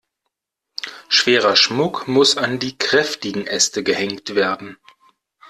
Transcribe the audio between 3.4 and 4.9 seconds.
Äste gehängt werden.